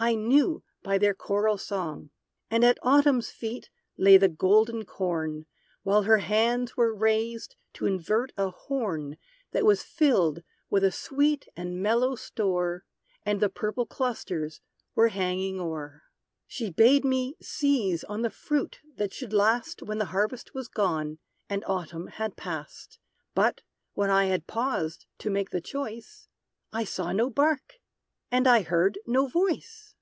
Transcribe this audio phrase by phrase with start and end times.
[0.04, 2.10] _I knew by their choral song.
[2.52, 5.46] And at Autumn's feet lay the golden corn,
[5.82, 9.16] While her hands were raised, to invert a horn
[9.50, 12.84] That was filled with a sweet and mellow store,
[13.26, 14.60] And the purple clusters
[14.94, 16.04] were hanging o'er.
[16.46, 21.18] She bade me seize on the fruit that should last When the harvest was gone,
[21.48, 23.00] and Autumn had past.
[23.34, 23.62] But,
[23.94, 26.28] when I had paused to make the choice,
[26.72, 27.80] I saw no bark!
[28.30, 29.94] and I heard no voice!